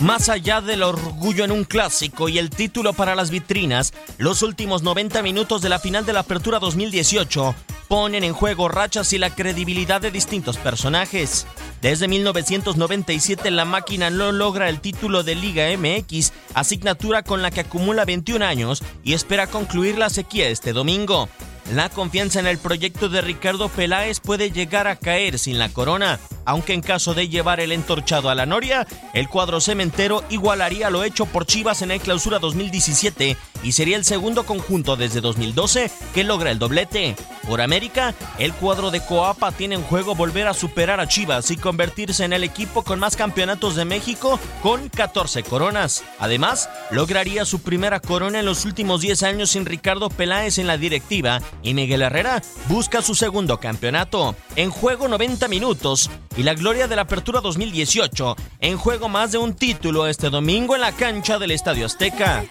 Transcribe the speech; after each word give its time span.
Más 0.00 0.28
allá 0.28 0.60
del 0.60 0.82
orgullo 0.82 1.44
en 1.44 1.50
un 1.50 1.64
clásico 1.64 2.28
y 2.28 2.38
el 2.38 2.50
título 2.50 2.92
para 2.92 3.14
las 3.14 3.30
vitrinas, 3.30 3.94
los 4.18 4.42
últimos 4.42 4.82
90 4.82 5.22
minutos 5.22 5.62
de 5.62 5.70
la 5.70 5.78
final 5.78 6.04
de 6.04 6.12
la 6.12 6.20
Apertura 6.20 6.58
2018 6.58 7.54
ponen 7.88 8.22
en 8.22 8.34
juego 8.34 8.68
rachas 8.68 9.14
y 9.14 9.18
la 9.18 9.34
credibilidad 9.34 10.02
de 10.02 10.10
distintos 10.10 10.58
personajes. 10.58 11.46
Desde 11.80 12.08
1997 12.08 13.50
la 13.50 13.64
máquina 13.64 14.10
no 14.10 14.32
logra 14.32 14.68
el 14.68 14.80
título 14.80 15.22
de 15.22 15.34
Liga 15.34 15.66
MX, 15.78 16.32
asignatura 16.52 17.22
con 17.22 17.40
la 17.40 17.50
que 17.50 17.60
acumula 17.60 18.04
21 18.04 18.44
años 18.44 18.82
y 19.02 19.14
espera 19.14 19.46
concluir 19.46 19.96
la 19.96 20.10
sequía 20.10 20.48
este 20.50 20.74
domingo. 20.74 21.30
La 21.72 21.88
confianza 21.88 22.38
en 22.38 22.46
el 22.46 22.58
proyecto 22.58 23.08
de 23.08 23.22
Ricardo 23.22 23.70
Peláez 23.70 24.20
puede 24.20 24.50
llegar 24.50 24.88
a 24.88 24.96
caer 24.96 25.38
sin 25.38 25.58
la 25.58 25.70
corona, 25.70 26.20
aunque 26.46 26.72
en 26.72 26.80
caso 26.80 27.12
de 27.12 27.28
llevar 27.28 27.60
el 27.60 27.72
entorchado 27.72 28.30
a 28.30 28.34
la 28.34 28.46
Noria, 28.46 28.86
el 29.12 29.28
cuadro 29.28 29.60
cementero 29.60 30.24
igualaría 30.30 30.88
lo 30.88 31.04
hecho 31.04 31.26
por 31.26 31.44
Chivas 31.44 31.82
en 31.82 31.90
el 31.90 32.00
clausura 32.00 32.38
2017 32.38 33.36
y 33.62 33.72
sería 33.72 33.96
el 33.96 34.04
segundo 34.04 34.46
conjunto 34.46 34.96
desde 34.96 35.20
2012 35.20 35.90
que 36.14 36.24
logra 36.24 36.50
el 36.50 36.58
doblete. 36.58 37.16
Por 37.46 37.60
América, 37.60 38.14
el 38.38 38.52
cuadro 38.52 38.90
de 38.90 39.00
Coapa 39.00 39.52
tiene 39.52 39.76
en 39.76 39.82
juego 39.82 40.14
volver 40.14 40.46
a 40.48 40.54
superar 40.54 41.00
a 41.00 41.08
Chivas 41.08 41.50
y 41.50 41.56
convertirse 41.56 42.24
en 42.24 42.32
el 42.32 42.44
equipo 42.44 42.82
con 42.82 42.98
más 42.98 43.16
campeonatos 43.16 43.76
de 43.76 43.84
México 43.84 44.38
con 44.62 44.88
14 44.88 45.42
coronas. 45.42 46.04
Además, 46.18 46.68
lograría 46.90 47.44
su 47.44 47.60
primera 47.60 48.00
corona 48.00 48.40
en 48.40 48.46
los 48.46 48.64
últimos 48.64 49.00
10 49.00 49.22
años 49.24 49.50
sin 49.50 49.66
Ricardo 49.66 50.08
Peláez 50.10 50.58
en 50.58 50.66
la 50.66 50.78
directiva 50.78 51.40
y 51.62 51.74
Miguel 51.74 52.02
Herrera 52.02 52.42
busca 52.68 53.02
su 53.02 53.14
segundo 53.14 53.58
campeonato. 53.58 54.34
En 54.56 54.70
juego 54.70 55.08
90 55.08 55.48
minutos 55.48 56.10
y 56.36 56.42
la 56.42 56.54
gloria 56.54 56.86
de 56.86 56.96
la 56.96 57.02
Apertura 57.02 57.40
2018. 57.40 58.36
En 58.60 58.76
juego 58.76 59.08
más 59.08 59.32
de 59.32 59.38
un 59.38 59.54
título 59.54 60.06
este 60.06 60.30
domingo 60.30 60.74
en 60.74 60.82
la 60.82 60.92
cancha 60.92 61.38
del 61.38 61.50
Estadio 61.50 61.86
Azteca. 61.86 62.44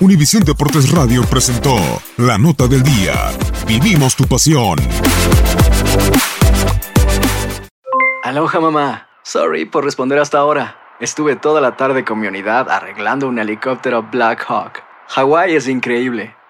Univisión 0.00 0.42
Deportes 0.44 0.90
Radio 0.92 1.22
presentó 1.24 1.76
La 2.16 2.38
Nota 2.38 2.66
del 2.66 2.82
Día. 2.82 3.32
Vivimos 3.66 4.16
tu 4.16 4.24
pasión. 4.24 4.78
Aloha 8.22 8.60
mamá. 8.60 9.08
Sorry 9.22 9.66
por 9.66 9.84
responder 9.84 10.18
hasta 10.18 10.38
ahora. 10.38 10.78
Estuve 11.00 11.36
toda 11.36 11.60
la 11.60 11.76
tarde 11.76 12.04
con 12.04 12.18
mi 12.18 12.28
unidad 12.28 12.70
arreglando 12.70 13.28
un 13.28 13.38
helicóptero 13.38 14.02
Black 14.10 14.44
Hawk. 14.48 14.82
Hawái 15.08 15.54
es 15.54 15.68
increíble. 15.68 16.34